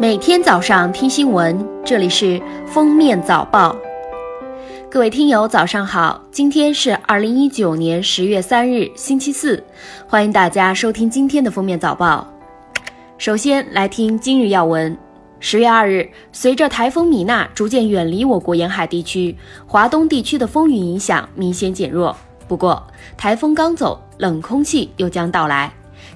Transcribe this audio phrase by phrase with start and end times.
[0.00, 3.76] 每天早上听新闻，这里是封面早报。
[4.90, 6.20] 各位听友，早上好！
[6.32, 9.62] 今天是二零一九年十月三日，星期四，
[10.08, 12.26] 欢迎大家收听今天的封面早报。
[13.18, 14.96] 首先来听今日要闻。
[15.38, 22.16] 十月二日，随着台风米娜逐渐远离我国沿海地区，华东地区的风雨影响明显减弱。
[22.48, 22.84] 不过，
[23.16, 25.72] 台风刚走，冷空气又将到来。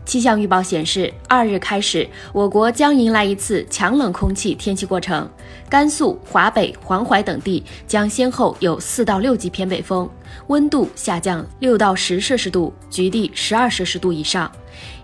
[0.09, 5.28] 气象预报显示，二日开始，我国将迎来一次强冷空气天气过程。
[5.69, 10.09] 甘肃、华北、黄淮等地将先后有四到六级偏北风，
[10.47, 14.50] 温度下降六到十摄氏度，局地十二摄氏度以上。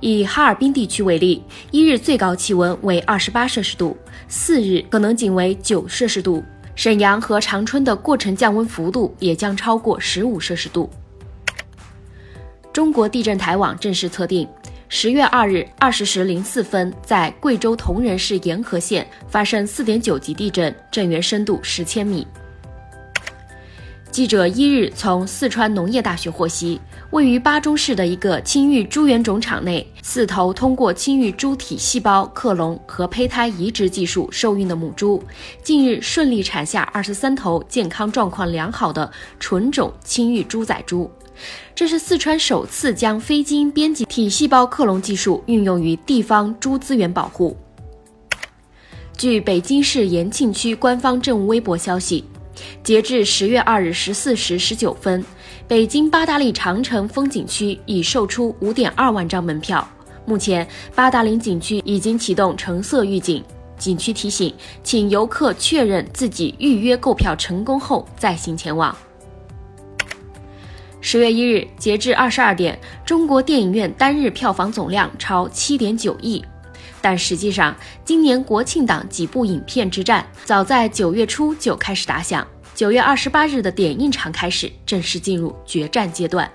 [0.00, 3.94] 以哈尔滨地区为例，一日最高气温为二十八摄氏度，
[4.26, 6.42] 四日可能仅为九摄氏度。
[6.74, 10.88] 沈阳和长春的过程降温幅度也将超过十五摄氏度。
[12.72, 14.48] 中国地震台网正式测定。
[14.88, 22.26] 十月二日二十时零四分，在贵州铜仁市沿河县发生四点九级地震，震源深度十千米。
[24.10, 35.20] 记者一日从四川农业大学获悉，位于巴中市的一个青玉猪园种场内，四头通过青玉猪体细胞克隆和胚胎移植技术受孕的母猪，
[35.64, 41.10] 近日顺利产下二十三头健康状况良好的纯种青玉猪仔猪。
[41.74, 47.56] 这是四川首次将非基因编辑体细胞克隆技术运用于地方猪资源保护。
[49.16, 52.24] 据北京市延庆区官方政务微博消息，
[52.82, 55.24] 截至十月二日十四时十九分，
[55.68, 59.86] 北京八达岭长城风景区已售出五点二万张门票。
[60.26, 63.44] 目前，八达岭景区已经启动橙色预警，
[63.78, 64.52] 景区提醒，
[64.82, 68.96] 请游客确认自己预约购票成功后再行前往。
[71.06, 76.42] 十月一日，截至二十二点，中国电影院单日票房总量超七点九亿。
[77.02, 77.76] 但实际上，
[78.06, 82.44] 今年国庆档几部影片之战早在九月初就开始打响。
[82.74, 86.50] 九月二十八日的点映场开始，正式进入决战阶段。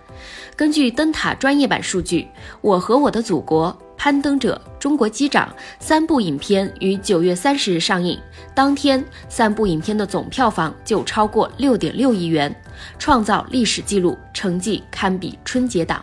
[0.56, 2.22] 根据灯塔专业版数据，
[2.62, 3.72] 《我和我的祖国》。
[3.99, 5.45] 《攀登者》《中国机长》
[5.77, 8.17] 三部影片于九月三十日上映，
[8.55, 12.55] 当天三部影片的总票房就超过六点六亿元，
[12.97, 16.01] 创造历史记录，成绩堪比春节档。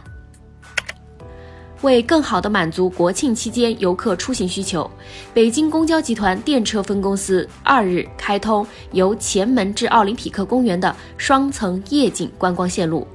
[1.82, 4.90] 为更好地满足国庆期间游客出行需求，
[5.34, 13.06] 北京公交集团电车分公司二日开通由前门至奥林匹克公园的双层夜景观光线路，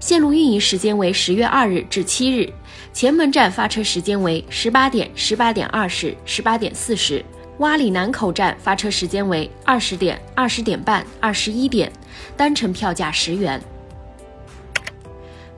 [0.00, 2.52] 线路运营时间为十月二日至七日。
[2.92, 7.22] 前门站发车时间为十八点、十八点二十、十八点四十；
[7.60, 11.92] 洼里南口站发车时间为二十点、二十点半、二十一点，
[12.36, 13.60] 单程票价十元。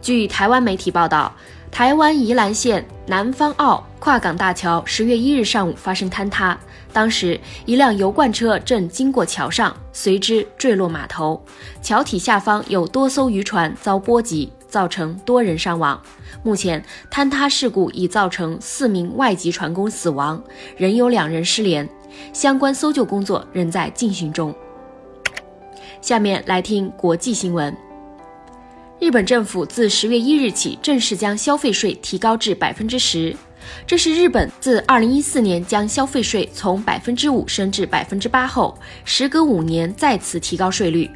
[0.03, 1.35] 据台湾媒体报道，
[1.71, 6.59] 台湾宜兰县南方澳跨港大桥十月一日上午发生坍塌，
[6.93, 11.43] 当时一辆油罐车正经过桥上，随之坠落码头，
[11.81, 14.53] 桥体下方有多艘渔船遭波及。
[14.71, 16.01] 造成多人伤亡。
[16.45, 16.81] 目前，
[17.11, 20.41] 坍塌事故已造成四名外籍船工死亡，
[20.77, 21.89] 仍有两人失联，
[22.33, 24.55] 相关搜救工作仍在进行中。
[26.01, 27.77] 下面来听国际新闻：
[29.01, 33.35] 日本政府自十月一日起正式将消费税提高至百分之十，
[33.87, 41.11] 这是日本自二零一四年将消费税从百分之五升至百分之八后，时隔五年再次提高税率。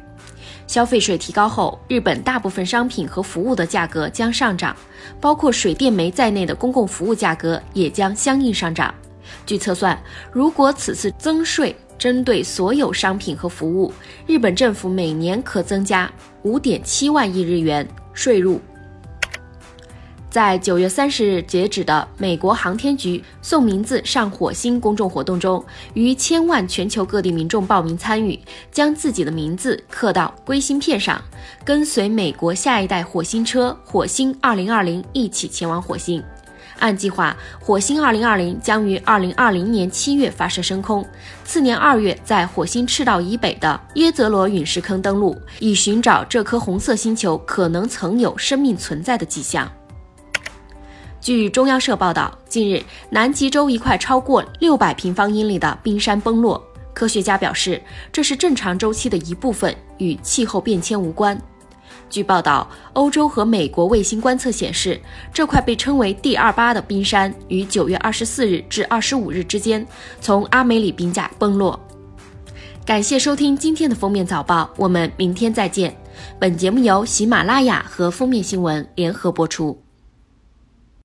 [0.65, 4.75] 消费税提高后，日本大部分商品和服务的价格将上涨，
[5.21, 8.91] 包括水电煤在内的公共服务价格也将相应上涨。
[9.45, 9.95] 据测算，
[10.31, 13.91] 如果此次增税针对所有商品和服务，
[14.27, 16.11] 日本政府每年可增加
[16.43, 18.59] 五点七万亿日元税入。
[20.29, 25.63] 在九月三十日截止的美国航天局送名字上火星公众活动中，
[25.93, 28.37] 逾千万全球各地民众报名参与，
[28.69, 31.21] 将自己的名字刻到硅芯片上，
[31.63, 36.21] 跟随美国下一代火星车火星二零二零一起前往火星。
[36.79, 41.05] 按计划，火星二零二零将于二零二零年七月发射升空，
[41.43, 49.71] 次年二月在火星赤道以北的耶泽罗陨石坑登陆，以寻找这颗红色星球可能曾有生命存在的迹象。
[51.21, 56.63] 据中央社报道，近日南极洲一块超过六百平方英里的冰山崩落。
[56.93, 57.81] 科学家表示，
[58.11, 61.35] 这是正常周期的一部分，与气候变迁无关。
[62.09, 64.99] 据报道，欧洲和美国卫星观测显示，
[65.33, 69.85] 这块被称为“第二八”的冰山于九月二十四日至二十五日之间
[70.21, 71.79] 从阿梅里冰架崩落。
[72.85, 75.95] 感谢收听今天的封面早报，我们明天再见。
[76.39, 79.84] 本节目由喜马拉雅和封面新闻联合播出。